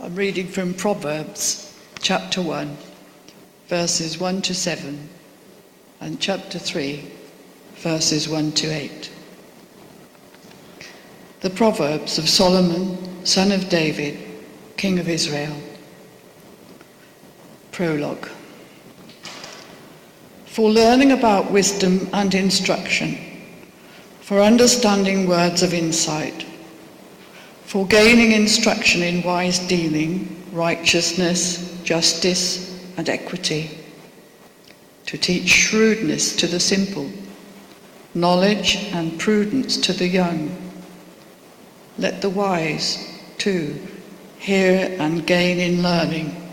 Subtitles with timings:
[0.00, 2.76] I'm reading from Proverbs chapter 1,
[3.68, 5.08] verses 1 to 7,
[6.00, 7.04] and chapter 3,
[7.76, 9.12] verses 1 to 8.
[11.40, 14.18] The Proverbs of Solomon, son of David,
[14.76, 15.56] king of Israel.
[17.70, 18.28] Prologue.
[20.46, 23.18] For learning about wisdom and instruction,
[24.20, 26.46] for understanding words of insight,
[27.72, 33.70] for gaining instruction in wise dealing, righteousness, justice, and equity,
[35.06, 37.10] to teach shrewdness to the simple,
[38.12, 40.54] knowledge and prudence to the young.
[41.96, 43.80] Let the wise, too,
[44.38, 46.52] hear and gain in learning,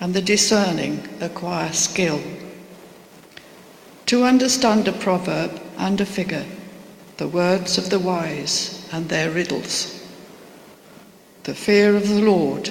[0.00, 2.22] and the discerning acquire skill.
[4.06, 6.46] To understand a proverb and a figure,
[7.18, 10.00] the words of the wise and their riddles.
[11.44, 12.70] The fear of the Lord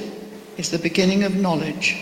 [0.58, 1.96] is the beginning of knowledge.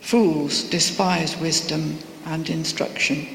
[0.00, 3.28] Fools despise wisdom and instruction.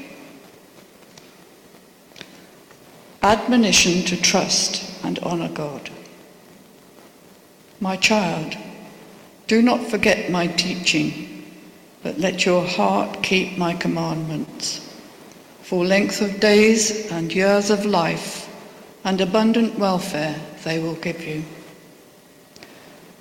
[3.22, 5.90] Admonition to trust and honour God.
[7.78, 8.56] My child,
[9.46, 11.44] do not forget my teaching,
[12.02, 14.92] but let your heart keep my commandments.
[15.62, 18.52] For length of days and years of life
[19.04, 21.44] and abundant welfare they will give you.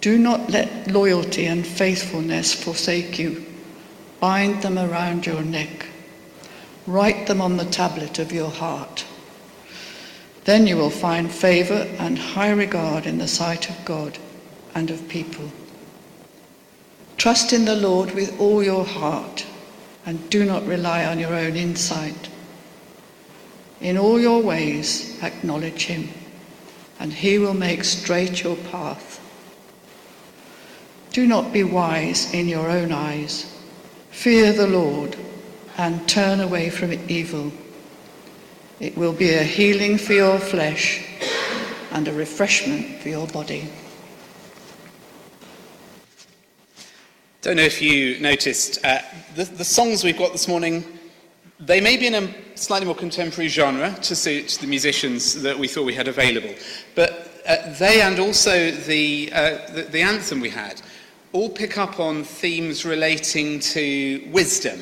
[0.02, 3.45] Do not let loyalty and faithfulness forsake you.
[4.20, 5.88] Bind them around your neck.
[6.86, 9.06] Write them on the tablet of your heart.
[10.45, 14.17] Then you will find favor and high regard in the sight of God
[14.73, 15.52] and of people.
[17.17, 19.45] Trust in the Lord with all your heart
[20.06, 22.30] and do not rely on your own insight.
[23.82, 26.09] In all your ways, acknowledge him,
[27.00, 29.20] and he will make straight your path.
[31.18, 33.52] Do not be wise in your own eyes.
[34.12, 35.18] Fear the Lord
[35.76, 37.52] and turn away from evil.
[38.80, 41.04] It will be a healing for your flesh
[41.89, 43.67] and a refreshment for your body.
[47.42, 48.99] Don't know if you noticed, uh,
[49.36, 50.86] the, the songs we've got this morning,
[51.60, 55.67] they may be in a slightly more contemporary genre to suit the musicians that we
[55.67, 56.54] thought we had available,
[56.94, 60.80] but uh, they and also the, uh, the, the anthem we had
[61.37, 64.80] all pick up on themes relating to wisdom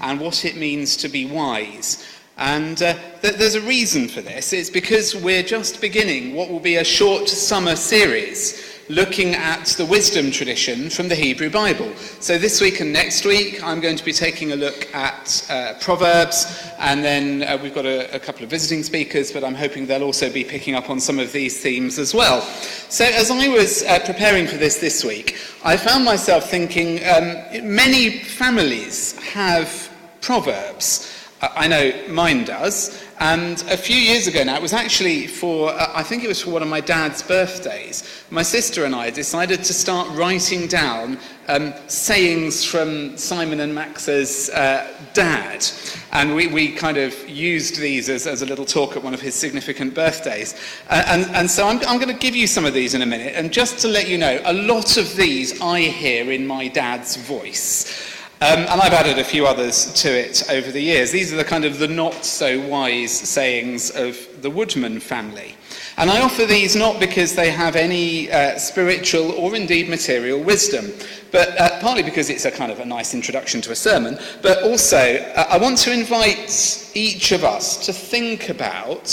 [0.00, 2.04] and what it means to be wise.
[2.38, 4.52] And uh, th- there's a reason for this.
[4.52, 9.86] It's because we're just beginning what will be a short summer series looking at the
[9.86, 11.94] wisdom tradition from the Hebrew Bible.
[12.20, 15.74] So this week and next week, I'm going to be taking a look at uh,
[15.80, 19.86] Proverbs, and then uh, we've got a, a couple of visiting speakers, but I'm hoping
[19.86, 22.42] they'll also be picking up on some of these themes as well.
[22.88, 27.36] So as I was uh, preparing for this this week, I found myself thinking um,
[27.74, 31.12] many families have proverbs.
[31.40, 33.01] I know mine does.
[33.22, 36.42] And a few years ago now, it was actually for, uh, I think it was
[36.42, 41.18] for one of my dad's birthdays, my sister and I decided to start writing down
[41.46, 45.64] um, sayings from Simon and Max's uh, dad.
[46.10, 49.20] And we, we kind of used these as, as a little talk at one of
[49.20, 50.56] his significant birthdays.
[50.90, 53.06] Uh, and, and so I'm, I'm going to give you some of these in a
[53.06, 53.34] minute.
[53.36, 57.14] And just to let you know, a lot of these I hear in my dad's
[57.14, 58.18] voice.
[58.42, 61.12] Um, and I've added a few others to it over the years.
[61.12, 65.54] These are the kind of the not so wise sayings of the Woodman family.
[65.96, 70.90] And I offer these not because they have any uh, spiritual or indeed material wisdom,
[71.30, 74.64] but uh, partly because it's a kind of a nice introduction to a sermon, but
[74.64, 79.08] also uh, I want to invite each of us to think about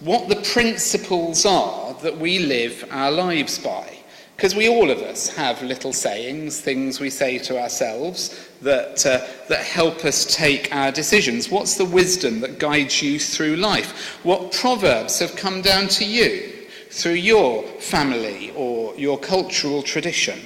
[0.00, 3.99] what the principles are that we live our lives by.
[4.40, 9.20] Because we all of us have little sayings, things we say to ourselves that, uh,
[9.50, 11.50] that help us take our decisions.
[11.50, 14.18] What's the wisdom that guides you through life?
[14.22, 16.54] What proverbs have come down to you
[16.88, 20.40] through your family or your cultural tradition?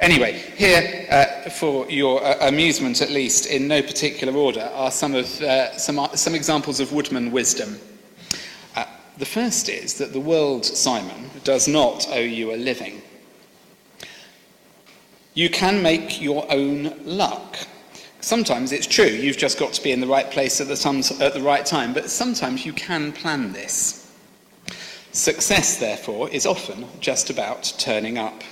[0.00, 5.14] Anyway, here, uh, for your uh, amusement at least, in no particular order, are some,
[5.14, 7.78] of, uh, some, some examples of Woodman wisdom.
[9.20, 13.02] The first is that the world, Simon, does not owe you a living.
[15.34, 17.58] You can make your own luck.
[18.22, 21.34] Sometimes it's true, you've just got to be in the right place at the, at
[21.34, 24.10] the right time, but sometimes you can plan this.
[25.12, 28.42] Success, therefore, is often just about turning up.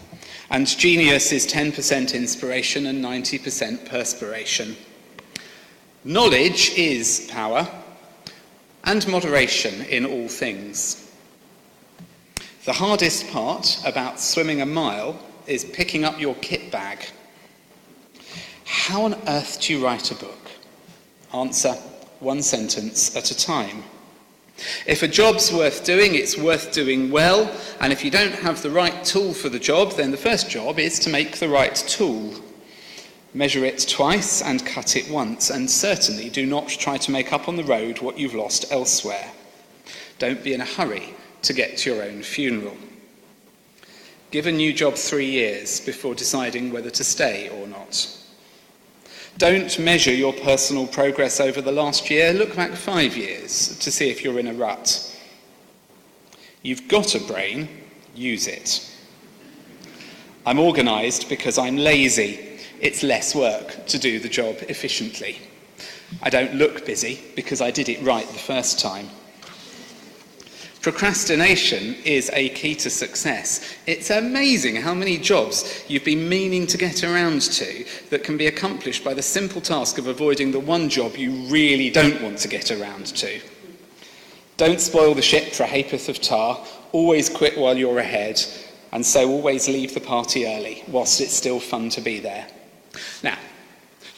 [0.50, 4.76] And genius is 10% inspiration and 90% perspiration.
[6.04, 7.66] Knowledge is power,
[8.88, 11.12] and moderation in all things.
[12.64, 17.04] The hardest part about swimming a mile is picking up your kit bag.
[18.64, 20.50] How on earth do you write a book?
[21.34, 21.74] Answer
[22.20, 23.84] one sentence at a time.
[24.86, 28.70] If a job's worth doing, it's worth doing well, and if you don't have the
[28.70, 32.32] right tool for the job, then the first job is to make the right tool.
[33.34, 37.48] Measure it twice and cut it once, and certainly do not try to make up
[37.48, 39.30] on the road what you've lost elsewhere.
[40.18, 42.76] Don't be in a hurry to get to your own funeral.
[44.30, 48.14] Give a new job three years before deciding whether to stay or not.
[49.38, 52.32] Don't measure your personal progress over the last year.
[52.32, 55.16] Look back five years to see if you're in a rut.
[56.62, 57.68] You've got a brain,
[58.14, 58.84] use it.
[60.44, 62.47] I'm organised because I'm lazy.
[62.80, 65.38] It's less work to do the job efficiently.
[66.22, 69.08] I don't look busy because I did it right the first time.
[70.80, 73.74] Procrastination is a key to success.
[73.86, 78.46] It's amazing how many jobs you've been meaning to get around to that can be
[78.46, 82.48] accomplished by the simple task of avoiding the one job you really don't want to
[82.48, 83.40] get around to.
[84.56, 88.40] Don't spoil the ship for a ha'porth of tar, always quit while you're ahead,
[88.92, 92.46] and so always leave the party early, whilst it's still fun to be there.
[93.22, 93.38] Now,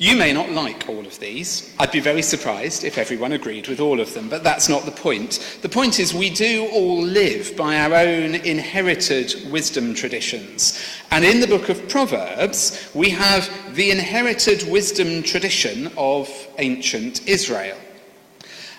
[0.00, 1.74] you may not like all of these.
[1.78, 4.90] I'd be very surprised if everyone agreed with all of them, but that's not the
[4.90, 5.58] point.
[5.60, 10.82] The point is, we do all live by our own inherited wisdom traditions.
[11.10, 17.76] And in the book of Proverbs, we have the inherited wisdom tradition of ancient Israel.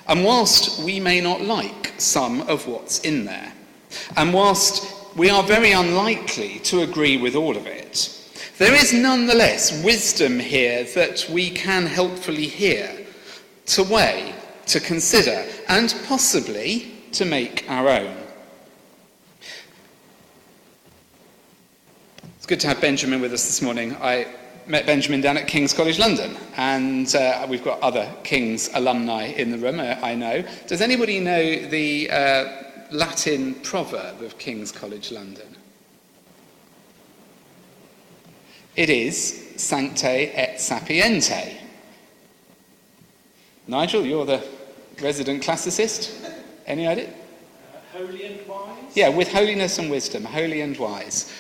[0.07, 3.54] And whilst we may not like some of what's in there,
[4.18, 7.81] and whilst we are very unlikely to agree with all of it,
[8.62, 12.96] there is nonetheless wisdom here that we can helpfully hear,
[13.66, 14.36] to weigh,
[14.68, 18.16] to consider, and possibly to make our own.
[22.38, 23.96] It's good to have Benjamin with us this morning.
[24.00, 24.28] I
[24.68, 29.50] met Benjamin down at King's College London, and uh, we've got other King's alumni in
[29.50, 30.44] the room, uh, I know.
[30.68, 32.46] Does anybody know the uh,
[32.92, 35.57] Latin proverb of King's College London?
[38.75, 41.53] It is sancte et sapienter.
[43.68, 44.44] Nigel, you're the
[45.01, 46.31] resident classicist.
[46.65, 47.09] Any idea?
[47.09, 48.95] Uh, holy and wise?
[48.95, 51.31] Yeah, with holiness and wisdom, holy and wise.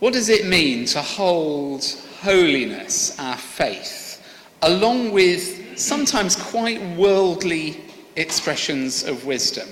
[0.00, 1.84] What does it mean to hold
[2.20, 4.20] holiness, our faith,
[4.62, 7.80] along with sometimes quite worldly
[8.16, 9.68] expressions of wisdom?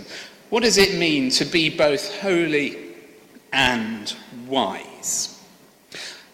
[0.51, 2.95] What does it mean to be both holy
[3.53, 4.15] and
[4.47, 5.30] wise?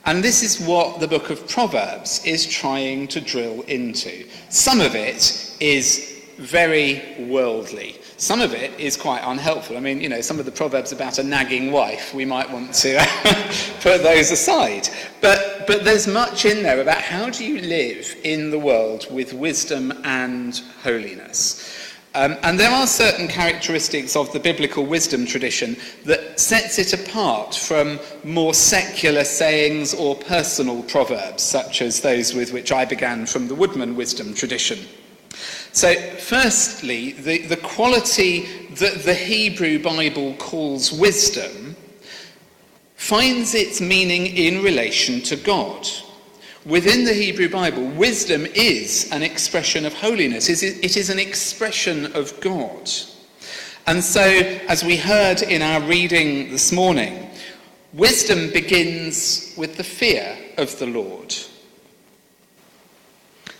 [0.06, 4.28] And this is what the book of Proverbs is trying to drill into.
[4.50, 7.96] Some of it is very worldly.
[8.16, 9.76] Some of it is quite unhelpful.
[9.76, 12.72] I mean, you know, some of the proverbs about a nagging wife, we might want
[12.74, 12.98] to
[13.80, 14.88] put those aside.
[15.20, 19.32] But, but there's much in there about how do you live in the world with
[19.32, 21.85] wisdom and holiness.
[22.16, 25.76] Um, and there are certain characteristics of the biblical wisdom tradition
[26.06, 32.54] that sets it apart from more secular sayings or personal proverbs, such as those with
[32.54, 34.78] which I began from the Woodman wisdom tradition.
[35.72, 38.46] So, firstly, the, the quality
[38.76, 41.76] that the Hebrew Bible calls wisdom
[42.94, 45.86] finds its meaning in relation to God.
[46.66, 52.40] Within the Hebrew Bible, wisdom is an expression of holiness, it is an expression of
[52.40, 52.90] God.
[53.86, 54.20] And so,
[54.68, 57.30] as we heard in our reading this morning,
[57.92, 61.32] wisdom begins with the fear of the Lord.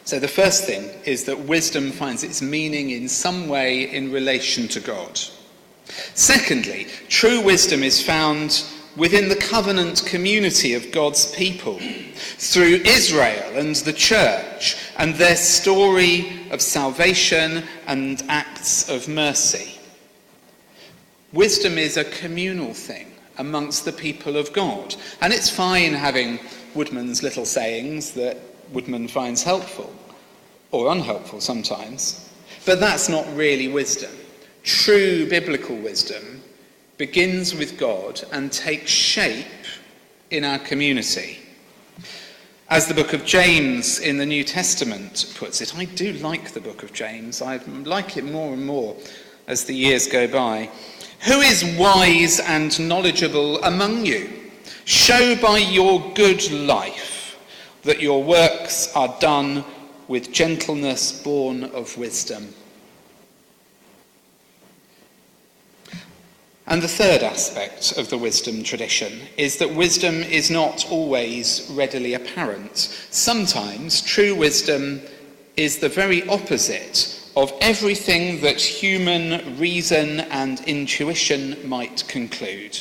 [0.05, 4.67] So, the first thing is that wisdom finds its meaning in some way in relation
[4.67, 5.21] to God.
[6.15, 8.65] Secondly, true wisdom is found
[8.97, 11.79] within the covenant community of God's people,
[12.39, 19.79] through Israel and the church and their story of salvation and acts of mercy.
[21.33, 26.39] Wisdom is a communal thing amongst the people of God, and it's fine having
[26.75, 28.39] Woodman's little sayings that
[28.73, 29.95] Woodman finds helpful,
[30.71, 32.29] or unhelpful sometimes,
[32.65, 34.11] but that's not really wisdom.
[34.63, 36.43] True biblical wisdom
[36.99, 39.47] begins with God and takes shape
[40.31, 41.39] in our community.
[42.69, 46.61] As the book of James in the New Testament puts it, I do like the
[46.61, 47.41] book of James.
[47.41, 48.97] I like it more and more
[49.47, 50.71] as the years go by.
[51.27, 54.51] Who is wise and knowledgeable among you?
[54.85, 57.39] Show by your good life
[57.83, 59.65] that your works are done
[60.09, 62.55] with gentleness born of wisdom.
[66.69, 72.15] And the third aspect of the wisdom tradition is that wisdom is not always readily
[72.15, 72.77] apparent.
[73.11, 75.01] Sometimes true wisdom
[75.57, 82.77] is the very opposite of everything that human reason and intuition might conclude.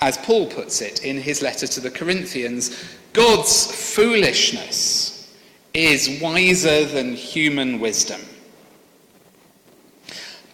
[0.00, 2.76] As Paul puts it in his letter to the Corinthians,
[3.12, 5.36] God's foolishness
[5.74, 8.20] is wiser than human wisdom.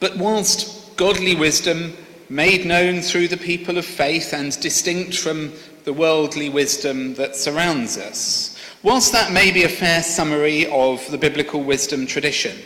[0.01, 1.97] But whilst godly wisdom
[2.29, 5.53] made known through the people of faith and distinct from
[5.85, 8.59] the worldly wisdom that surrounds us.
[8.83, 12.57] Whilst that may be a fair summary of the biblical wisdom tradition,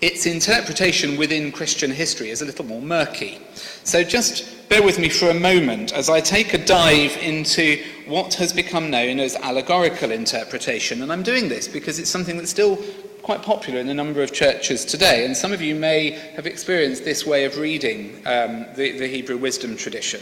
[0.00, 3.40] its interpretation within Christian history is a little more murky.
[3.84, 8.34] So just bear with me for a moment as I take a dive into what
[8.34, 11.02] has become known as allegorical interpretation.
[11.02, 12.78] And I'm doing this because it's something that still
[13.22, 17.04] quite popular in a number of churches today, and some of you may have experienced
[17.04, 20.20] this way of reading um, the, the Hebrew wisdom tradition.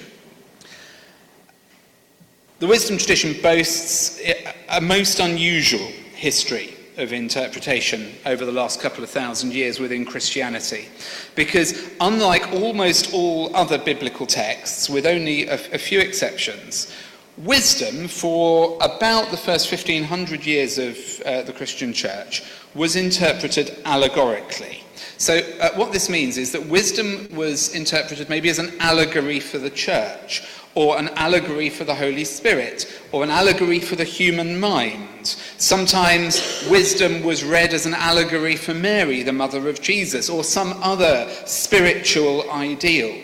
[2.58, 4.20] The wisdom tradition boasts
[4.68, 10.88] a most unusual history of interpretation over the last couple of thousand years within Christianity.
[11.34, 16.94] Because unlike almost all other biblical texts, with only a, a few exceptions,
[17.44, 22.42] wisdom for about the first 1500 years of uh, the Christian church
[22.74, 24.82] was interpreted allegorically.
[25.16, 29.58] So, uh, what this means is that wisdom was interpreted maybe as an allegory for
[29.58, 30.42] the church,
[30.74, 35.26] or an allegory for the Holy Spirit, or an allegory for the human mind.
[35.58, 40.74] Sometimes wisdom was read as an allegory for Mary, the mother of Jesus, or some
[40.82, 43.22] other spiritual ideal.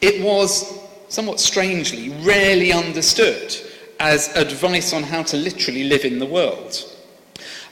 [0.00, 0.80] It was,
[1.14, 3.54] somewhat strangely, rarely understood
[4.00, 6.76] as advice on how to literally live in the world.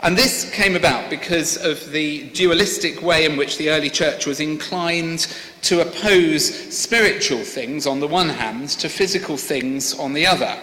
[0.02, 4.38] And this came about because of the dualistic way in which the early church was
[4.38, 5.26] inclined
[5.62, 10.56] to oppose spiritual things on the one hand to physical things on the other.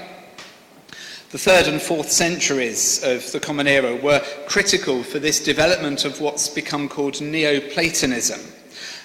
[1.32, 6.22] The third and fourth centuries of the Common Era were critical for this development of
[6.22, 8.40] what's become called Neoplatonism.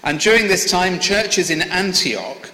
[0.05, 2.51] And during this time, churches in Antioch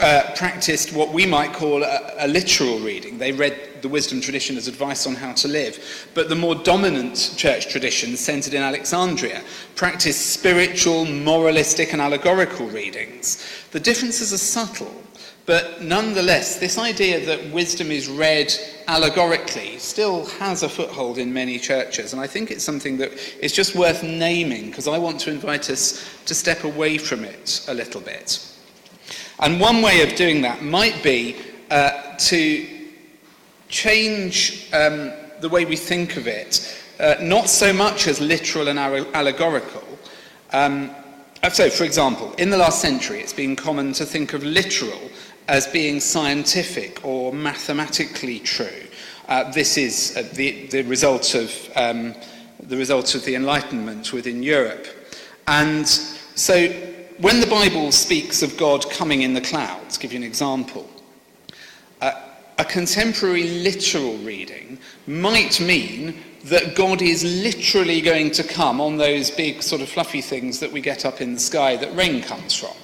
[0.00, 3.18] uh, practiced what we might call a, a literal reading.
[3.18, 6.08] They read the wisdom tradition as advice on how to live.
[6.14, 9.42] But the more dominant church traditions, centered in Alexandria,
[9.74, 13.44] practiced spiritual, moralistic, and allegorical readings.
[13.72, 14.94] The differences are subtle,
[15.44, 18.54] but nonetheless, this idea that wisdom is read
[18.86, 22.12] allegorically still has a foothold in many churches.
[22.12, 23.12] And I think it's something that
[23.42, 27.64] is just worth naming because I want to invite us to step away from it
[27.68, 28.51] a little bit.
[29.42, 31.34] And one way of doing that might be
[31.68, 32.68] uh, to
[33.68, 38.78] change um, the way we think of it, uh, not so much as literal and
[38.78, 39.82] allegorical.
[40.52, 40.92] Um,
[41.52, 45.10] so, for example, in the last century, it's been common to think of literal
[45.48, 48.86] as being scientific or mathematically true.
[49.26, 52.14] Uh, this is uh, the, the, result of, um,
[52.60, 54.86] the result of the Enlightenment within Europe.
[55.48, 56.91] And so
[57.22, 60.90] when the Bible speaks of God coming in the clouds, give you an example,
[62.00, 62.20] uh,
[62.58, 64.76] a contemporary literal reading
[65.06, 70.20] might mean that God is literally going to come on those big sort of fluffy
[70.20, 72.74] things that we get up in the sky that rain comes from.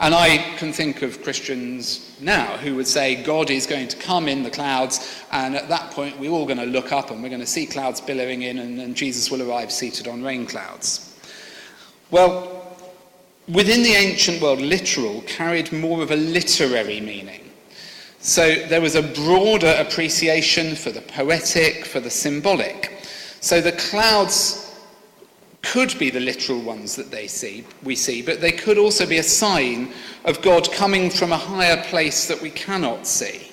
[0.00, 4.26] And I can think of Christians now who would say God is going to come
[4.26, 7.28] in the clouds, and at that point we're all going to look up and we're
[7.28, 11.14] going to see clouds billowing in, and, and Jesus will arrive seated on rain clouds.
[12.10, 12.61] Well,
[13.48, 17.50] within the ancient world, literal carried more of a literary meaning.
[18.20, 22.92] So there was a broader appreciation for the poetic, for the symbolic.
[23.40, 24.62] So the clouds
[25.62, 29.18] could be the literal ones that they see, we see, but they could also be
[29.18, 29.92] a sign
[30.24, 33.50] of God coming from a higher place that we cannot see.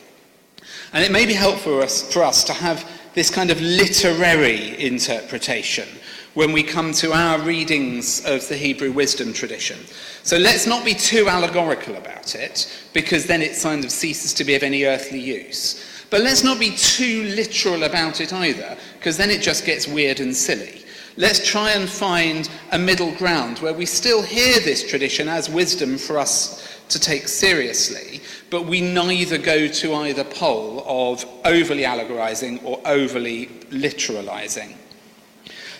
[0.93, 4.79] And it may be helpful for us, for us to have this kind of literary
[4.83, 5.87] interpretation
[6.33, 9.79] when we come to our readings of the Hebrew wisdom tradition.
[10.23, 14.43] So let's not be too allegorical about it, because then it kind of ceases to
[14.43, 15.83] be of any earthly use.
[16.09, 20.19] But let's not be too literal about it either, because then it just gets weird
[20.19, 20.83] and silly.
[21.17, 25.97] Let's try and find a middle ground where we still hear this tradition as wisdom
[25.97, 32.63] for us to take seriously, but we neither go to either pole of overly allegorizing
[32.63, 34.75] or overly literalizing.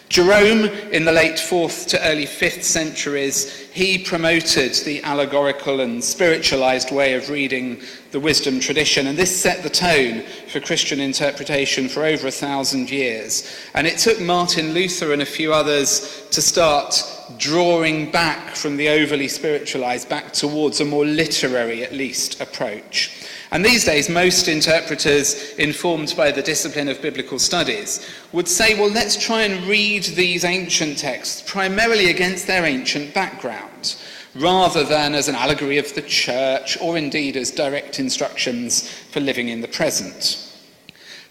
[0.10, 6.90] Jerome, in the late 4th to early 5th centuries, he promoted the allegorical and spiritualized
[6.92, 12.04] way of reading the wisdom tradition, and this set the tone for Christian interpretation for
[12.04, 13.56] over a thousand years.
[13.76, 17.04] And it took Martin Luther and a few others to start
[17.38, 23.19] drawing back from the overly spiritualized back towards a more literary, at least, approach.
[23.52, 28.92] And these days, most interpreters, informed by the discipline of biblical studies, would say, well,
[28.92, 33.96] let's try and read these ancient texts primarily against their ancient background,
[34.36, 39.50] rather than as an allegory of the church or indeed as direct instructions for living
[39.50, 40.46] in the present.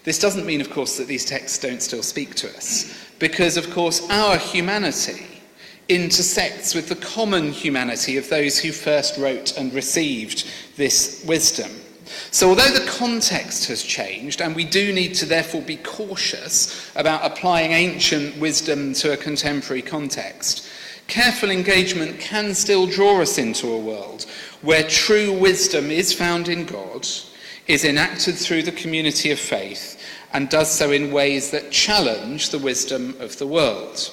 [0.03, 3.71] This doesn't mean, of course, that these texts don't still speak to us, because, of
[3.71, 5.25] course, our humanity
[5.87, 11.71] intersects with the common humanity of those who first wrote and received this wisdom.
[12.31, 17.25] So, although the context has changed, and we do need to therefore be cautious about
[17.25, 20.67] applying ancient wisdom to a contemporary context,
[21.07, 24.25] careful engagement can still draw us into a world
[24.61, 27.07] where true wisdom is found in God,
[27.67, 30.01] is enacted through the community of faith,
[30.33, 34.11] and does so in ways that challenge the wisdom of the world.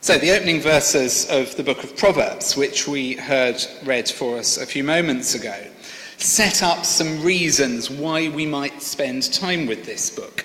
[0.00, 4.56] So, the opening verses of the book of Proverbs, which we heard read for us
[4.56, 5.56] a few moments ago,
[6.18, 10.44] set up some reasons why we might spend time with this book.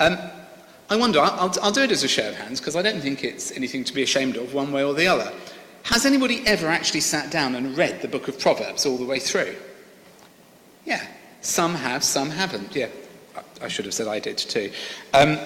[0.00, 0.18] Um,
[0.90, 3.24] I wonder, I'll, I'll, do it as a show of hands because I don't think
[3.24, 5.32] it's anything to be ashamed of one way or the other.
[5.84, 9.18] Has anybody ever actually sat down and read the book of Proverbs all the way
[9.18, 9.54] through?
[10.84, 11.06] Yeah,
[11.40, 12.74] some have, some haven't.
[12.74, 12.88] Yeah,
[13.62, 14.70] I should have said I did too.
[15.12, 15.38] Um,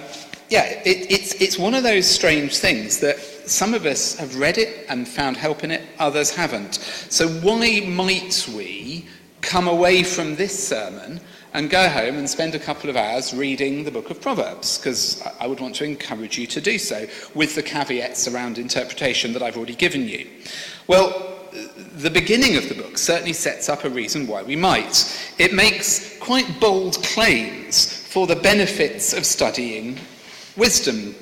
[0.48, 4.58] yeah, it, it's, it's one of those strange things that some of us have read
[4.58, 6.74] it and found help in it, others haven't.
[6.74, 9.06] So, why might we
[9.48, 11.18] come away from this sermon
[11.54, 15.22] and go home and spend a couple of hours reading the book of Proverbs, because
[15.40, 19.42] I would want to encourage you to do so, with the caveats around interpretation that
[19.42, 20.28] I've already given you.
[20.86, 21.34] Well,
[21.96, 25.18] the beginning of the book certainly sets up a reason why we might.
[25.38, 29.98] It makes quite bold claims for the benefits of studying
[30.58, 31.14] wisdom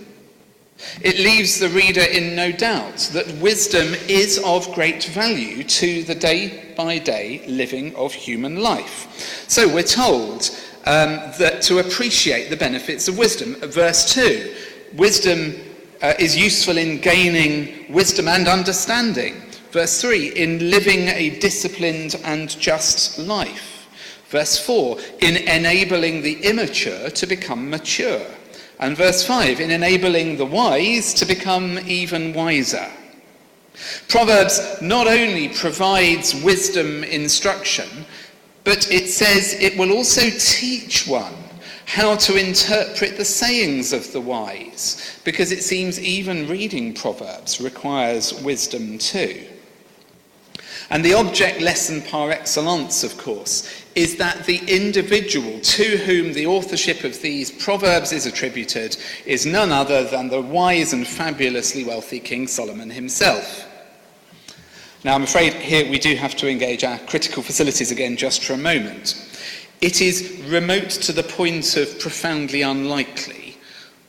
[1.03, 6.15] it leaves the reader in no doubt that wisdom is of great value to the
[6.15, 9.45] day by day living of human life.
[9.49, 10.51] So we're told
[10.85, 14.55] um, that to appreciate the benefits of wisdom, verse 2,
[14.95, 15.55] wisdom
[16.03, 19.35] uh, is useful in gaining wisdom and understanding.
[19.71, 23.89] Verse 3, in living a disciplined and just life.
[24.29, 28.27] Verse 4, in enabling the immature to become mature.
[28.79, 32.91] And verse 5 in enabling the wise to become even wiser.
[34.09, 38.07] Proverbs not only provides wisdom instruction,
[38.65, 41.35] but it says it will also teach one
[41.87, 48.35] how to interpret the sayings of the wise, because it seems even reading Proverbs requires
[48.43, 49.47] wisdom too.
[50.91, 56.47] And the object lesson par excellence, of course, is that the individual to whom the
[56.47, 62.21] authorship of these proverbs is attributed is none other than the wise and fabulously wealthy
[62.21, 63.67] King Solomon himself.
[65.03, 68.55] Now, I'm afraid here we do have to engage our critical facilities again just for
[68.55, 69.23] a moment.
[69.81, 73.57] It is remote to the point of profoundly unlikely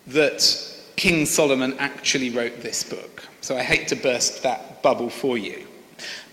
[0.07, 0.63] that
[0.95, 3.23] King Solomon actually wrote this book.
[3.41, 5.66] So I hate to burst that bubble for you.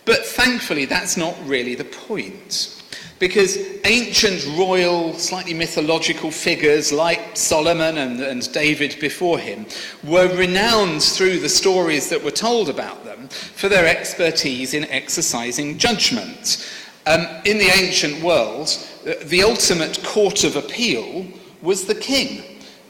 [0.05, 2.83] But thankfully, that's not really the point.
[3.19, 9.67] Because ancient royal, slightly mythological figures like Solomon and, and, David before him
[10.03, 15.79] were renowned through the stories that were told about them for their expertise in exercising
[15.79, 16.69] judgment.
[17.07, 18.77] Um, in the ancient world,
[19.25, 21.27] the ultimate court of appeal
[21.62, 22.43] was the king.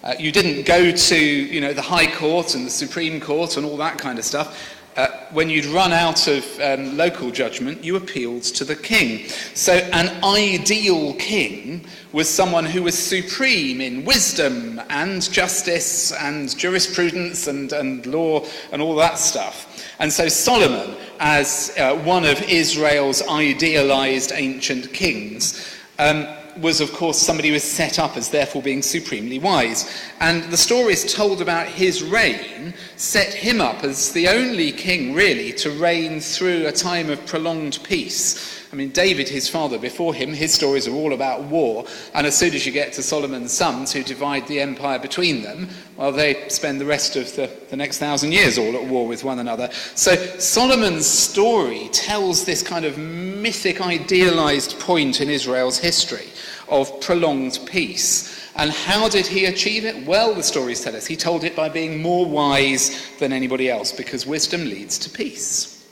[0.04, 3.64] Uh, you didn't go to you know, the High Court and the Supreme Court and
[3.64, 4.73] all that kind of stuff.
[4.96, 9.26] Uh, when you'd run out of um, local judgment, you appealed to the king.
[9.52, 17.48] So, an ideal king was someone who was supreme in wisdom and justice and jurisprudence
[17.48, 19.84] and, and law and all that stuff.
[19.98, 27.18] And so, Solomon, as uh, one of Israel's idealized ancient kings, um, was, of course,
[27.18, 29.90] somebody was set up as therefore being supremely wise.
[30.20, 35.52] And the stories told about his reign set him up as the only king, really,
[35.52, 38.64] to reign through a time of prolonged peace.
[38.74, 41.86] I mean, David, his father, before him, his stories are all about war.
[42.12, 45.68] And as soon as you get to Solomon's sons, who divide the empire between them,
[45.96, 49.22] well, they spend the rest of the, the next thousand years all at war with
[49.22, 49.70] one another.
[49.94, 56.26] So Solomon's story tells this kind of mythic, idealized point in Israel's history
[56.68, 58.50] of prolonged peace.
[58.56, 60.06] And how did he achieve it?
[60.06, 63.92] Well, the stories tell us he told it by being more wise than anybody else,
[63.92, 65.86] because wisdom leads to peace.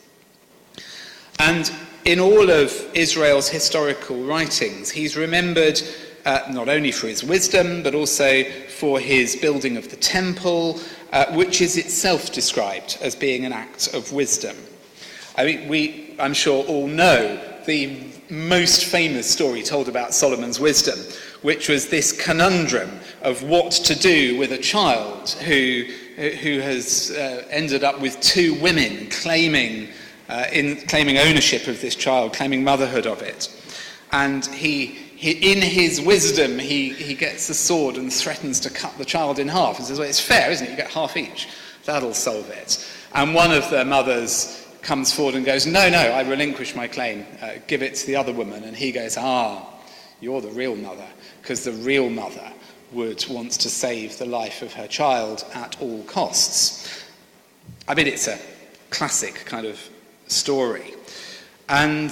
[1.39, 1.73] And
[2.05, 5.81] in all of Israel's historical writings, he's remembered
[6.25, 10.79] uh, not only for his wisdom, but also for his building of the temple,
[11.13, 14.57] uh, which is itself described as being an act of wisdom.
[15.37, 20.99] I mean, we, I'm sure, all know the most famous story told about Solomon's wisdom,
[21.43, 22.91] which was this conundrum
[23.23, 25.85] of what to do with a child who,
[26.17, 29.89] who has uh, ended up with two women claiming,
[30.29, 33.49] uh, in, claiming ownership of this child, claiming motherhood of it.
[34.13, 38.97] And he, he, in his wisdom, he, he gets a sword and threatens to cut
[38.99, 40.71] the child in half and says, Well, it's fair, isn't it?
[40.71, 41.49] You get half each.
[41.85, 42.87] That'll solve it.
[43.15, 47.25] And one of the mothers comes forward and goes, No, no, I relinquish my claim.
[47.41, 48.65] Uh, give it to the other woman.
[48.65, 49.67] And he goes, Ah,
[50.21, 51.07] you're the real mother.
[51.41, 52.53] Because the real mother
[52.93, 57.05] would want to save the life of her child at all costs.
[57.89, 58.39] I mean, it's a
[58.91, 59.81] classic kind of
[60.27, 60.95] story.
[61.69, 62.11] And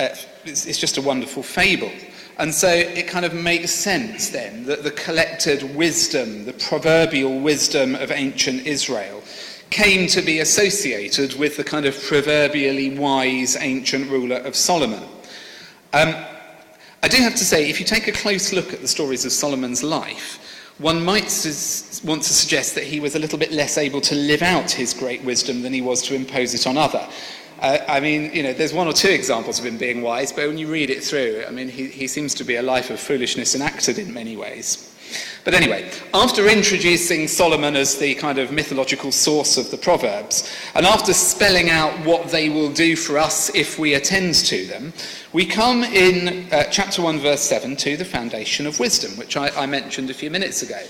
[0.00, 0.08] uh,
[0.44, 1.92] it's, it's just a wonderful fable.
[2.38, 7.94] And so it kind of makes sense then that the collected wisdom, the proverbial wisdom
[7.94, 9.22] of ancient Israel,
[9.74, 15.02] came to be associated with the kind of proverbially wise ancient ruler of Solomon.
[15.92, 16.14] Um,
[17.02, 19.32] I do have to say, if you take a close look at the stories of
[19.32, 20.38] Solomon's life,
[20.78, 21.24] one might
[22.04, 24.94] want to suggest that he was a little bit less able to live out his
[24.94, 27.04] great wisdom than he was to impose it on other.
[27.60, 30.46] Uh, I mean, you know, there's one or two examples of him being wise, but
[30.46, 33.00] when you read it through, I mean, he, he seems to be a life of
[33.00, 34.93] foolishness enacted in many ways.
[35.44, 40.86] But anyway, after introducing Solomon as the kind of mythological source of the Proverbs, and
[40.86, 44.94] after spelling out what they will do for us if we attend to them,
[45.34, 49.50] we come in uh, chapter 1, verse 7 to the foundation of wisdom, which I,
[49.50, 50.82] I mentioned a few minutes ago.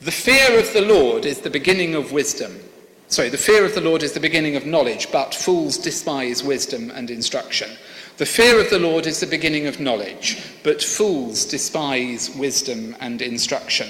[0.00, 2.58] The fear of the Lord is the beginning of wisdom.
[3.06, 6.90] Sorry, the fear of the Lord is the beginning of knowledge, but fools despise wisdom
[6.90, 7.70] and instruction.
[8.18, 13.22] The fear of the Lord is the beginning of knowledge, but fools despise wisdom and
[13.22, 13.88] instruction.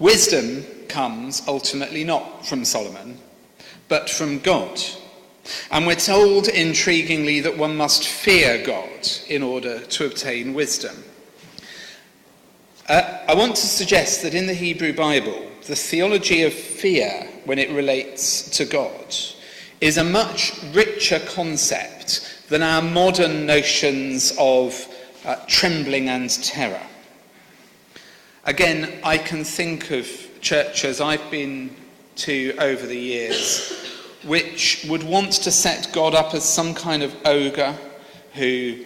[0.00, 3.18] Wisdom comes ultimately not from Solomon,
[3.88, 4.80] but from God.
[5.70, 11.04] And we're told intriguingly that one must fear God in order to obtain wisdom.
[12.88, 17.58] Uh, I want to suggest that in the Hebrew Bible, the theology of fear when
[17.58, 19.14] it relates to God
[19.80, 21.95] is a much richer concept
[22.48, 24.86] than our modern notions of
[25.24, 26.82] uh, trembling and terror.
[28.44, 30.08] Again, I can think of
[30.40, 31.74] churches I've been
[32.16, 33.86] to over the years
[34.24, 37.76] which would want to set God up as some kind of ogre
[38.34, 38.84] who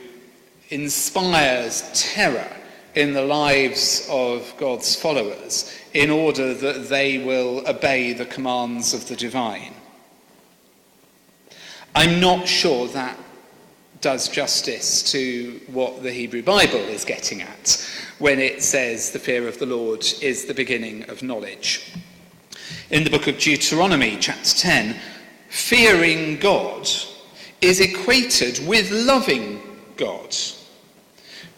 [0.68, 2.48] inspires terror
[2.94, 9.08] in the lives of God's followers in order that they will obey the commands of
[9.08, 9.74] the divine.
[11.94, 13.16] I'm not sure that
[14.00, 19.46] does justice to what the Hebrew Bible is getting at when it says the fear
[19.46, 21.92] of the Lord is the beginning of knowledge.
[22.90, 24.96] In the book of Deuteronomy, chapter 10,
[25.48, 26.88] fearing God
[27.60, 29.60] is equated with loving
[29.96, 30.34] God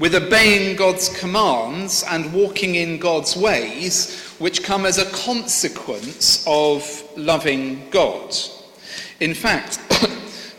[0.02, 6.82] with obeying God's commands and walking in God's ways, which come as a consequence of
[7.16, 8.34] loving God.
[9.20, 9.78] In fact,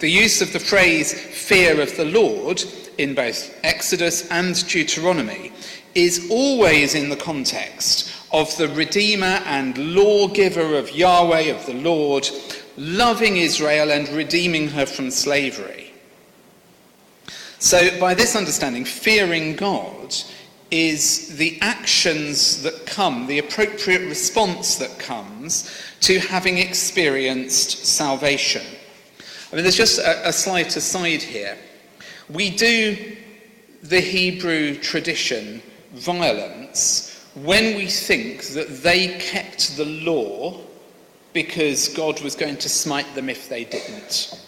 [0.03, 2.61] the use of the phrase fear of the Lord
[2.97, 5.53] in both Exodus and Deuteronomy
[5.95, 12.27] is always in the context of the Redeemer and lawgiver of Yahweh, of the Lord,
[12.75, 15.93] loving Israel and redeeming her from slavery.
[17.59, 20.13] So, by this understanding, fearing God
[20.69, 28.63] is the actions that come, the appropriate response that comes to having experienced salvation.
[29.53, 31.55] I mean, there's just a, a slight aside here.
[32.27, 33.15] We do
[33.83, 35.61] the Hebrew tradition
[35.91, 40.59] violence when we think that they kept the law
[41.33, 44.43] because God was going to smite them if they didn't.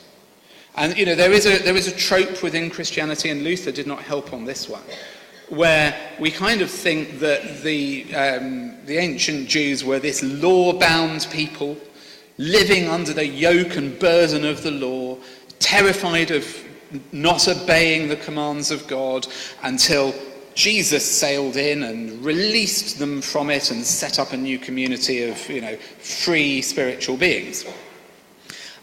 [0.74, 3.86] And, you know, there is, a, there is a trope within Christianity, and Luther did
[3.86, 4.82] not help on this one,
[5.50, 11.78] where we kind of think that the, um, the ancient Jews were this law-bound people,
[12.38, 15.18] living under the yoke and burden of the law,
[15.60, 16.46] terrified of
[17.12, 19.28] not obeying the commands of God
[19.64, 20.14] until
[20.54, 25.50] Jesus sailed in and released them from it and set up a new community of,
[25.50, 27.66] you know, free spiritual beings.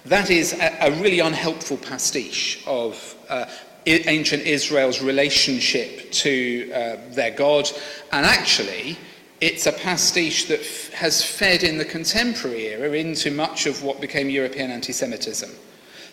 [0.05, 3.47] That is a, really unhelpful pastiche of uh,
[3.87, 7.71] ancient Israel's relationship to uh, their God,
[8.11, 8.99] and actually,
[9.43, 14.31] it's a pastiche that has fed in the contemporary era into much of what became
[14.31, 15.51] European anti Semitism.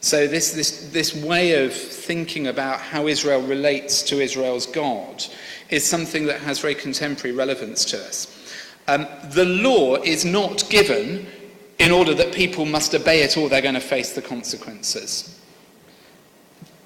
[0.01, 5.23] So, this, this, this way of thinking about how Israel relates to Israel's God
[5.69, 8.35] is something that has very contemporary relevance to us.
[8.87, 11.27] Um, the law is not given
[11.77, 15.39] in order that people must obey it or they're going to face the consequences.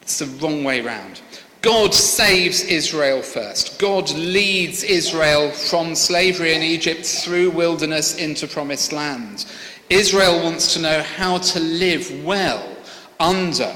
[0.02, 1.22] It's the wrong way round.
[1.64, 3.80] God saves Israel first.
[3.80, 9.46] God leads Israel from slavery in Egypt through wilderness into promised land.
[9.90, 12.68] Israel wants to know how to live well
[13.18, 13.74] under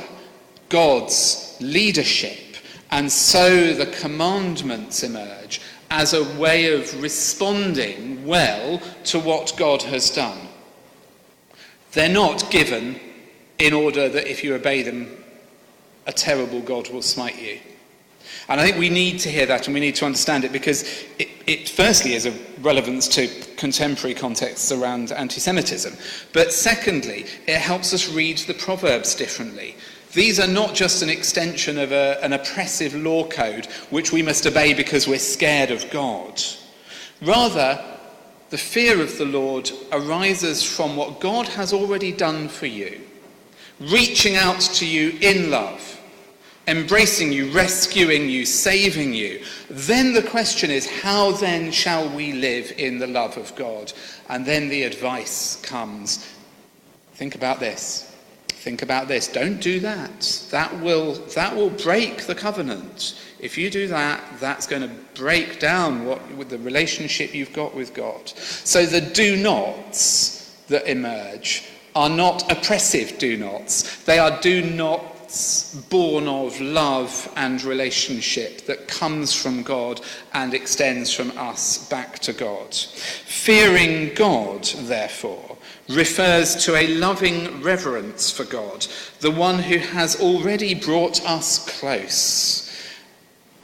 [0.68, 2.58] God's leadership.
[2.92, 10.10] And so the commandments emerge as a way of responding well to what God has
[10.10, 10.50] done.
[11.94, 13.00] They're not given
[13.60, 15.24] in order that if you obey them,
[16.06, 17.62] a terrible God will smite you.
[18.50, 20.84] And I think we need to hear that and we need to understand it because
[21.20, 25.94] it, it firstly is of relevance to contemporary contexts around anti Semitism.
[26.34, 29.76] But secondly, it helps us read the Proverbs differently.
[30.14, 34.48] These are not just an extension of a, an oppressive law code which we must
[34.48, 36.42] obey because we're scared of God.
[37.22, 37.84] Rather,
[38.50, 43.02] the fear of the Lord arises from what God has already done for you,
[43.80, 45.97] reaching out to you in love
[46.68, 49.42] embracing you, rescuing you, saving you.
[49.70, 53.94] Then the question is, how then shall we live in the love of God?
[54.30, 56.28] And then the advice comes.
[57.14, 58.04] Think about this.
[58.50, 59.30] Think about this.
[59.30, 60.48] Don't do that.
[60.52, 63.18] That will, that will break the covenant.
[63.40, 67.74] If you do that, that's going to break down what, with the relationship you've got
[67.74, 68.28] with God.
[68.28, 71.64] So the do nots that emerge
[71.96, 74.04] are not oppressive do nots.
[74.04, 75.17] They are do not
[75.90, 80.02] born of love and relationship that comes from God
[80.34, 82.74] and extends from us back to God.
[82.74, 85.58] Fearing God, therefore,
[85.90, 88.86] refers to a loving reverence for God,
[89.20, 92.72] the one who has already brought us close,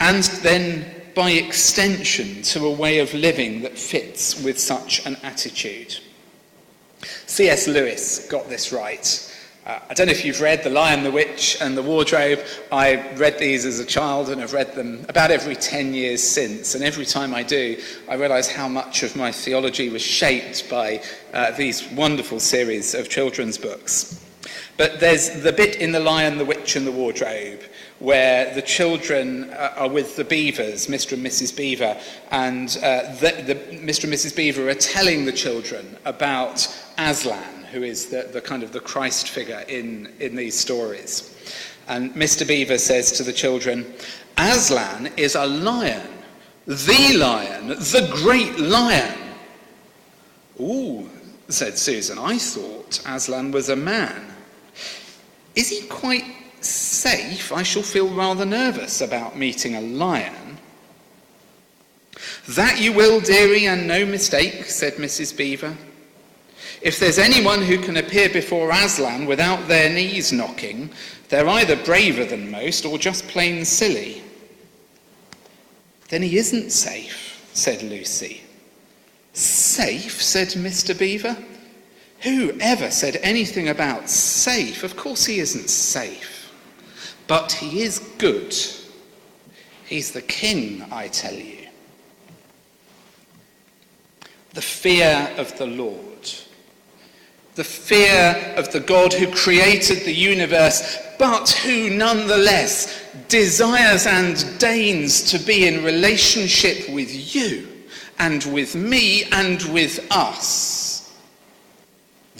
[0.00, 5.96] and then by extension to a way of living that fits with such an attitude.
[7.26, 7.68] C.S.
[7.68, 9.30] Lewis got this right.
[9.66, 12.40] Uh, I don't know if you've read The Lion, the Witch, and the Wardrobe.
[12.70, 16.74] I read these as a child and have read them about every 10 years since.
[16.74, 21.02] And every time I do, I realise how much of my theology was shaped by
[21.32, 24.22] uh, these wonderful series of children's books.
[24.76, 27.62] But there's the bit in The Lion, the Witch, and the Wardrobe
[28.00, 31.12] where the children uh, are with the beavers, Mr.
[31.12, 31.56] and Mrs.
[31.56, 31.96] Beaver,
[32.32, 34.04] and uh, the, the, Mr.
[34.04, 34.36] and Mrs.
[34.36, 36.66] Beaver are telling the children about
[36.98, 41.36] Aslan who is the, the kind of the Christ figure in, in these stories.
[41.88, 42.46] And Mr.
[42.46, 43.84] Beaver says to the children,
[44.38, 46.06] Aslan is a lion,
[46.66, 49.18] the lion, the great lion.
[50.60, 51.10] Ooh,
[51.48, 54.32] said Susan, I thought Aslan was a man.
[55.56, 56.24] Is he quite
[56.60, 57.52] safe?
[57.52, 60.58] I shall feel rather nervous about meeting a lion.
[62.50, 65.36] That you will, dearie, and no mistake, said Mrs.
[65.36, 65.76] Beaver.
[66.84, 70.90] If there's anyone who can appear before Aslan without their knees knocking,
[71.30, 74.22] they're either braver than most or just plain silly.
[76.10, 78.42] Then he isn't safe, said Lucy.
[79.32, 80.96] Safe, said Mr.
[80.96, 81.38] Beaver.
[82.20, 84.84] Who ever said anything about safe?
[84.84, 86.52] Of course he isn't safe.
[87.26, 88.54] But he is good.
[89.86, 91.66] He's the king, I tell you.
[94.52, 96.04] The fear of the Lord
[97.54, 105.30] the fear of the God who created the universe, but who nonetheless desires and deigns
[105.30, 107.68] to be in relationship with you
[108.18, 111.12] and with me and with us.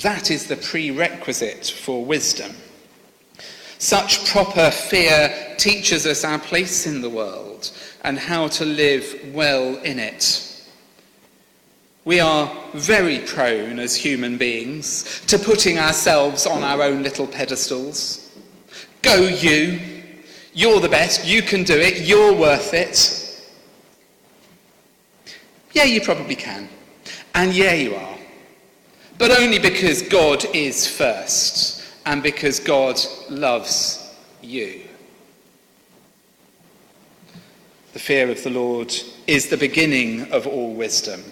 [0.03, 2.53] That is the prerequisite for wisdom.
[3.79, 7.71] Such proper fear teaches us our place in the world
[8.03, 10.54] and how to live well in it.
[12.05, 18.31] We are very prone as human beings to putting ourselves on our own little pedestals.
[19.01, 19.81] Go you.
[20.53, 21.27] You're the best.
[21.27, 22.03] You can do it.
[22.03, 23.21] You're worth it.
[25.73, 26.69] Yeah, you probably can.
[27.35, 28.19] And yeah, you are.
[29.17, 34.83] But only because God is first and because God loves you.
[37.95, 38.95] The fear of the Lord
[39.27, 41.23] is the beginning of all wisdom.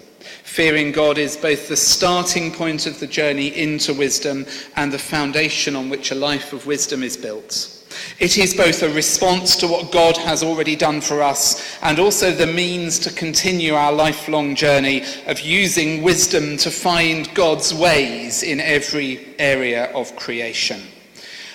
[0.53, 5.75] Fearing God is both the starting point of the journey into wisdom and the foundation
[5.75, 7.83] on which a life of wisdom is built.
[8.19, 12.31] It is both a response to what God has already done for us and also
[12.31, 18.59] the means to continue our lifelong journey of using wisdom to find God's ways in
[18.59, 20.83] every area of creation.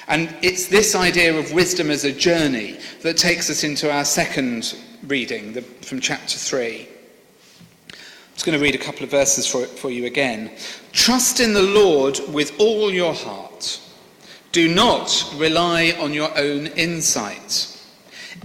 [0.08, 4.76] And it's this idea of wisdom as a journey that takes us into our second
[5.06, 6.97] reading the, from chapter 3.
[8.38, 10.52] Just going to read a couple of verses for, for you again.
[10.92, 13.80] Trust in the Lord with all your heart.
[14.52, 17.76] Do not rely on your own insight.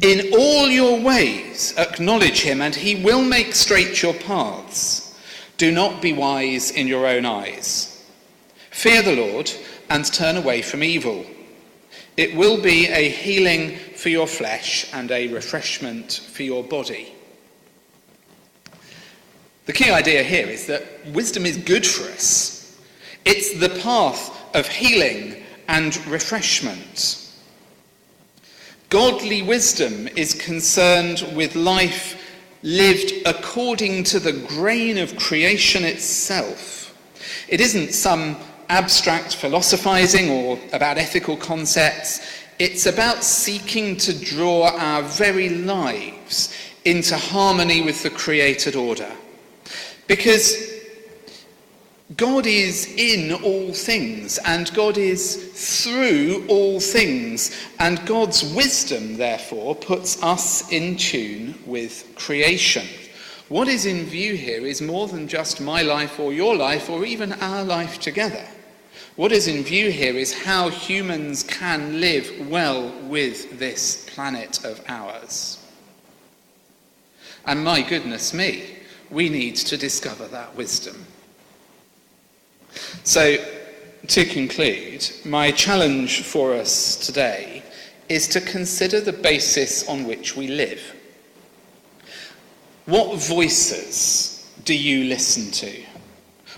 [0.01, 5.15] In all your ways, acknowledge him, and he will make straight your paths.
[5.57, 8.03] Do not be wise in your own eyes.
[8.71, 9.51] Fear the Lord
[9.91, 11.23] and turn away from evil.
[12.17, 17.13] It will be a healing for your flesh and a refreshment for your body.
[19.65, 22.77] The key idea here is that wisdom is good for us.
[23.25, 27.31] It's the path of healing and refreshment.
[28.89, 32.19] Godly wisdom is concerned with life
[32.61, 36.95] lived according to the grain of creation itself.
[37.47, 38.37] It isn't some
[38.69, 42.21] abstract philosophizing or about ethical concepts.
[42.59, 49.11] It's about seeking to draw our very lives into harmony with the created order.
[50.07, 50.73] Because
[52.17, 59.73] God is in all things, and God is through all things, and God's wisdom, therefore,
[59.75, 62.85] puts us in tune with creation.
[63.49, 67.05] What is in view here is more than just my life or your life or
[67.05, 68.45] even our life together.
[69.15, 74.83] What is in view here is how humans can live well with this planet of
[74.87, 75.59] ours.
[77.45, 78.63] And my goodness me,
[79.13, 81.05] we need to discover that wisdom.
[83.03, 83.37] So,
[84.07, 87.63] to conclude, my challenge for us today
[88.09, 90.81] is to consider the basis on which we live.
[92.85, 95.83] What voices do you listen to?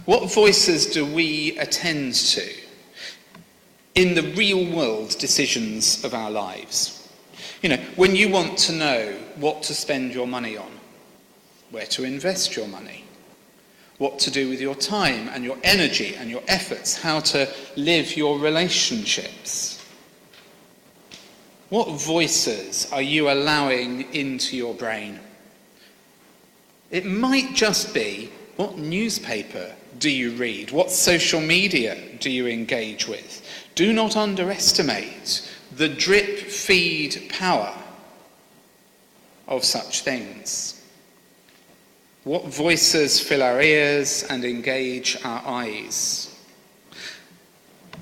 [0.06, 2.54] What voices do we attend to
[3.94, 7.08] in the real world decisions of our lives?
[7.62, 10.75] You know, when you want to know what to spend your money on,
[11.72, 13.04] where to invest your money,
[13.98, 18.16] what to do with your time and your energy and your efforts, how to live
[18.16, 19.84] your relationships.
[21.70, 25.20] What voices are you allowing into your brain?
[26.92, 30.72] It might just be what newspaper do you read?
[30.72, 33.42] What social media do you engage with?
[33.76, 37.76] Do not underestimate the drip feed power
[39.48, 40.82] of such things.
[42.26, 46.36] What voices fill our ears and engage our eyes?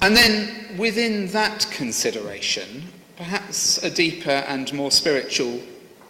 [0.02, 5.60] And then within that consideration, perhaps a deeper and more spiritual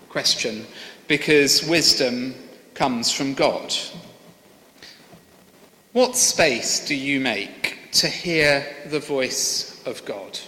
[0.10, 0.68] question,
[1.08, 2.36] because wisdom
[2.76, 3.74] comes from God.
[5.94, 10.40] What space do you make to hear the voice of God?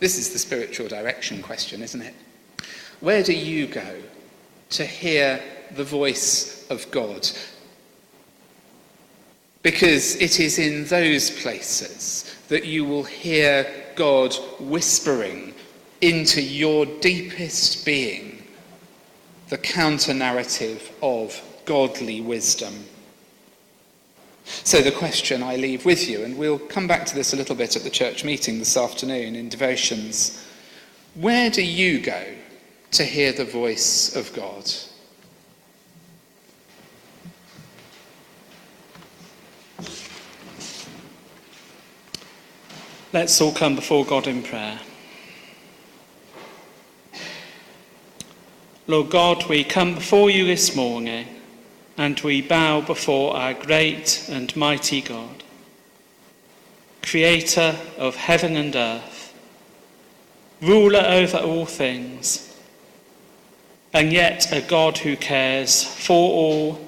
[0.00, 2.14] This is the spiritual direction question, isn't it?
[3.00, 4.02] Where do you go
[4.70, 5.40] to hear
[5.72, 7.28] the voice of God.
[9.62, 15.54] Because it is in those places that you will hear God whispering
[16.00, 18.42] into your deepest being
[19.48, 22.72] the counter narrative of godly wisdom.
[24.44, 27.54] So, the question I leave with you, and we'll come back to this a little
[27.54, 30.44] bit at the church meeting this afternoon in devotions
[31.14, 32.24] where do you go
[32.92, 34.64] to hear the voice of God.
[43.12, 44.78] Let's all come before God in prayer.
[48.86, 51.26] Lord God, we come before you this morning
[51.96, 55.44] and we bow before our great and mighty God,
[57.02, 59.32] creator of heaven and earth,
[60.60, 62.49] ruler over all things
[63.92, 66.80] and yet a God who cares for all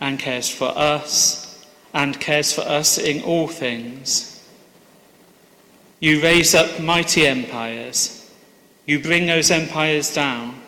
[0.00, 4.48] and cares for us and cares for us in all things.
[5.98, 8.30] You raise up mighty empires.
[8.86, 10.60] You bring those empires down.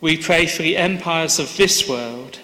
[0.00, 2.38] We pray for the empires of this world.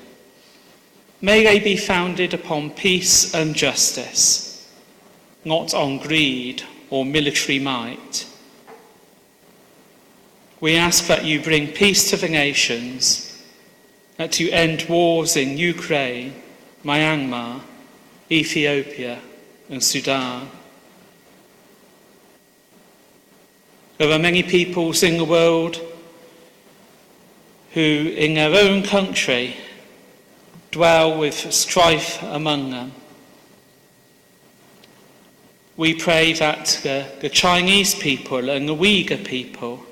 [1.21, 4.71] May they be founded upon peace and justice,
[5.44, 8.27] not on greed or military might.
[10.65, 13.38] We ask that you bring peace to the nations,
[14.17, 16.33] that you end wars in Ukraine,
[16.83, 17.60] Myanmar,
[18.31, 19.21] Ethiopia,
[19.69, 20.48] and Sudan.
[23.98, 25.79] There are many peoples in the world
[27.75, 29.56] who, in their own country,
[30.71, 32.92] dwell with strife among them.
[35.77, 39.85] We pray that the, the Chinese people and the Uyghur people,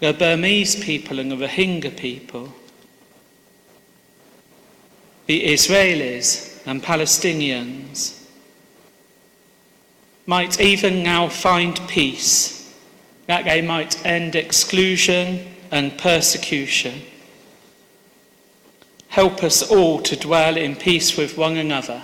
[0.00, 2.52] the Burmese people and the Rohingya people,
[5.26, 8.24] the Israelis and Palestinians
[10.26, 12.74] might even now find peace,
[13.26, 17.02] that they might end exclusion and persecution.
[19.08, 22.02] Help us all to dwell in peace with one another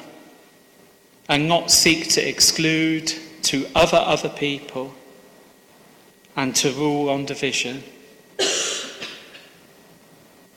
[1.28, 4.94] and not seek to exclude to other other people
[6.36, 7.82] and to rule on division.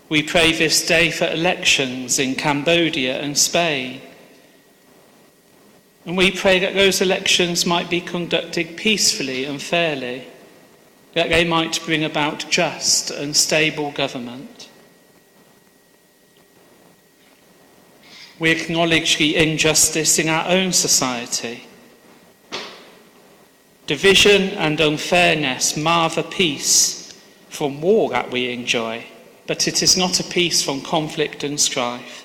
[0.10, 4.02] We pray this day for elections in Cambodia and Spain.
[6.06, 10.28] And we pray that those elections might be conducted peacefully and fairly,
[11.14, 14.70] that they might bring about just and stable government.
[18.40, 21.69] We acknowledge the injustice in our own society.
[23.90, 27.12] Division and unfairness mar the peace
[27.50, 29.04] from war that we enjoy,
[29.48, 32.24] but it is not a peace from conflict and strife.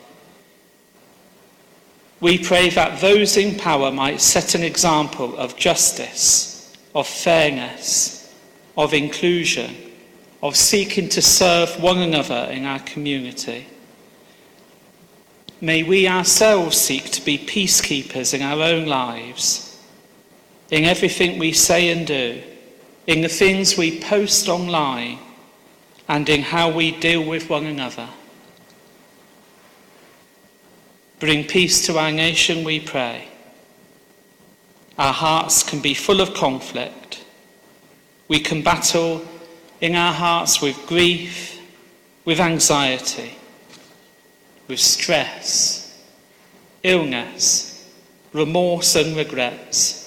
[2.20, 8.30] We pray that those in power might set an example of justice, of fairness,
[8.76, 9.74] of inclusion,
[10.42, 13.68] of seeking to serve one another in our community.
[15.62, 19.63] May we ourselves seek to be peacekeepers in our own lives,
[20.70, 22.42] in everything we say and do,
[23.06, 25.18] in the things we post online,
[26.08, 28.08] and in how we deal with one another.
[31.20, 33.28] Bring peace to our nation, we pray.
[34.98, 37.24] Our hearts can be full of conflict.
[38.28, 39.24] We can battle
[39.80, 41.60] in our hearts with grief,
[42.24, 43.38] with anxiety
[44.68, 46.02] with stress,
[46.82, 47.88] illness,
[48.32, 50.03] remorse, and regrets.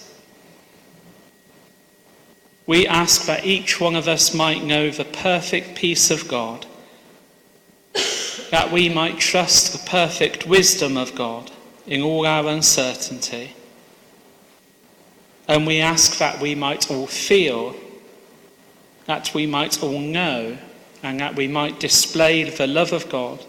[2.68, 6.65] We ask that each one of us might know the perfect peace of God,
[8.51, 11.49] that we might trust the perfect wisdom of God
[11.86, 13.53] in all our uncertainty.
[15.47, 17.74] And we ask that we might all feel,
[19.05, 20.57] that we might all know,
[21.01, 23.45] and that we might display the love of God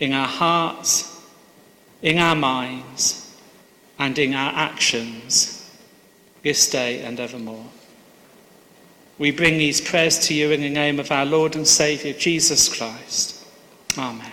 [0.00, 1.20] in our hearts,
[2.00, 3.36] in our minds,
[3.98, 5.70] and in our actions
[6.42, 7.66] this day and evermore.
[9.18, 12.68] We bring these prayers to you in the name of our Lord and Saviour, Jesus
[12.68, 13.44] Christ.
[13.96, 14.32] Amen.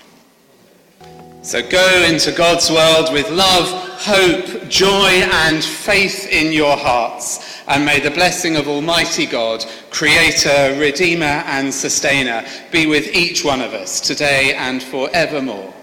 [1.41, 3.67] So go into God's world with love,
[3.99, 5.09] hope, joy,
[5.45, 7.61] and faith in your hearts.
[7.67, 13.61] And may the blessing of Almighty God, Creator, Redeemer, and Sustainer, be with each one
[13.61, 15.73] of us today and forevermore.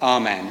[0.00, 0.50] Amen.